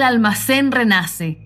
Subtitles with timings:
[0.00, 1.38] el almacén renace.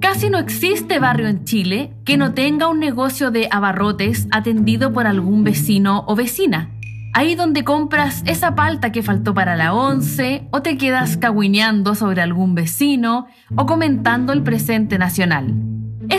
[0.00, 5.06] Casi no existe barrio en Chile que no tenga un negocio de abarrotes atendido por
[5.06, 6.70] algún vecino o vecina.
[7.14, 12.22] Ahí donde compras esa palta que faltó para la once, o te quedas cagüineando sobre
[12.22, 15.71] algún vecino, o comentando el presente nacional.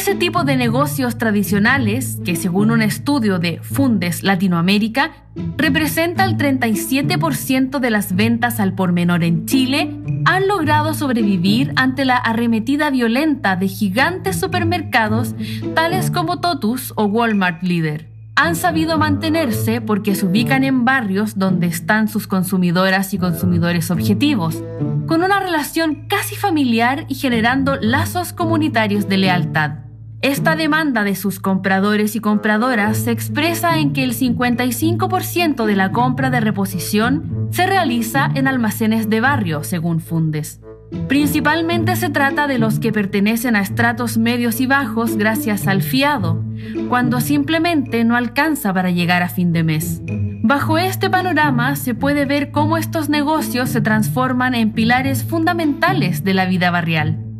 [0.03, 5.11] Ese tipo de negocios tradicionales, que según un estudio de Fundes Latinoamérica,
[5.55, 9.95] representa el 37% de las ventas al por menor en Chile,
[10.25, 15.35] han logrado sobrevivir ante la arremetida violenta de gigantes supermercados
[15.73, 21.67] tales como Totus o Walmart Leader han sabido mantenerse porque se ubican en barrios donde
[21.67, 24.63] están sus consumidoras y consumidores objetivos,
[25.05, 29.83] con una relación casi familiar y generando lazos comunitarios de lealtad.
[30.23, 35.91] Esta demanda de sus compradores y compradoras se expresa en que el 55% de la
[35.91, 40.61] compra de reposición se realiza en almacenes de barrio, según Fundes.
[41.09, 46.41] Principalmente se trata de los que pertenecen a estratos medios y bajos gracias al fiado,
[46.87, 50.01] cuando simplemente no alcanza para llegar a fin de mes.
[50.41, 56.33] Bajo este panorama se puede ver cómo estos negocios se transforman en pilares fundamentales de
[56.33, 57.32] la vida barrial.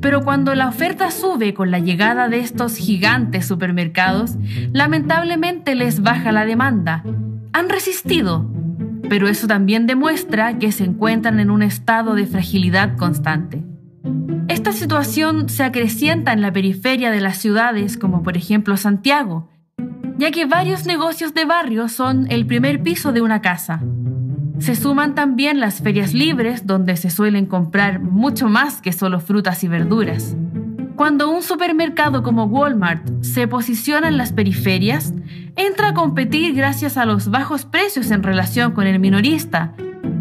[0.00, 4.36] Pero cuando la oferta sube con la llegada de estos gigantes supermercados,
[4.72, 7.02] lamentablemente les baja la demanda.
[7.52, 8.50] Han resistido,
[9.08, 13.64] pero eso también demuestra que se encuentran en un estado de fragilidad constante.
[14.48, 19.48] Esta situación se acrecienta en la periferia de las ciudades como por ejemplo Santiago,
[20.16, 23.80] ya que varios negocios de barrio son el primer piso de una casa.
[24.58, 29.64] Se suman también las ferias libres donde se suelen comprar mucho más que solo frutas
[29.64, 30.36] y verduras.
[30.96, 35.12] Cuando un supermercado como Walmart se posiciona en las periferias,
[35.56, 39.74] entra a competir gracias a los bajos precios en relación con el minorista,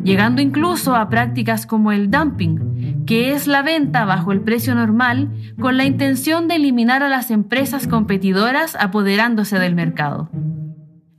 [0.03, 2.72] llegando incluso a prácticas como el dumping,
[3.05, 7.31] que es la venta bajo el precio normal con la intención de eliminar a las
[7.31, 10.29] empresas competidoras apoderándose del mercado.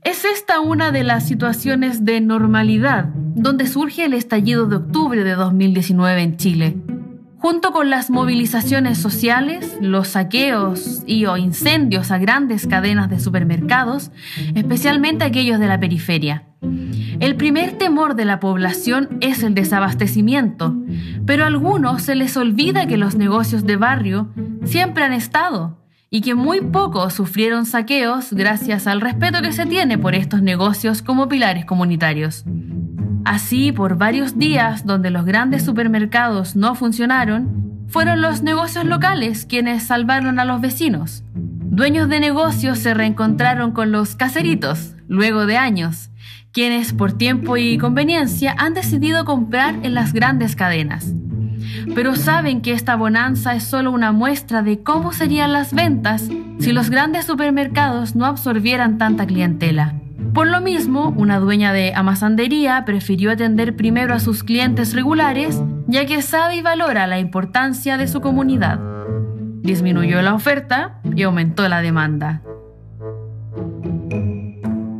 [0.02, 5.34] Es esta una de las situaciones de normalidad donde surge el estallido de octubre de
[5.34, 6.83] 2019 en Chile
[7.44, 14.10] junto con las movilizaciones sociales, los saqueos y o incendios a grandes cadenas de supermercados,
[14.54, 16.44] especialmente aquellos de la periferia.
[17.20, 20.74] El primer temor de la población es el desabastecimiento,
[21.26, 24.30] pero a algunos se les olvida que los negocios de barrio
[24.64, 25.76] siempre han estado
[26.08, 31.02] y que muy pocos sufrieron saqueos gracias al respeto que se tiene por estos negocios
[31.02, 32.46] como pilares comunitarios.
[33.24, 39.84] Así, por varios días donde los grandes supermercados no funcionaron, fueron los negocios locales quienes
[39.84, 41.24] salvaron a los vecinos.
[41.34, 46.10] Dueños de negocios se reencontraron con los caseritos, luego de años,
[46.52, 51.14] quienes por tiempo y conveniencia han decidido comprar en las grandes cadenas.
[51.94, 56.72] Pero saben que esta bonanza es solo una muestra de cómo serían las ventas si
[56.72, 59.94] los grandes supermercados no absorbieran tanta clientela.
[60.34, 66.06] Por lo mismo, una dueña de amasandería prefirió atender primero a sus clientes regulares, ya
[66.06, 68.80] que sabe y valora la importancia de su comunidad.
[69.62, 72.42] Disminuyó la oferta y aumentó la demanda.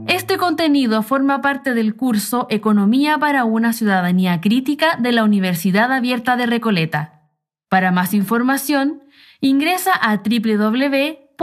[0.07, 6.37] Este contenido forma parte del curso Economía para una ciudadanía crítica de la Universidad Abierta
[6.37, 7.29] de Recoleta.
[7.69, 9.03] Para más información,
[9.41, 11.35] ingresa a www.uar.cl.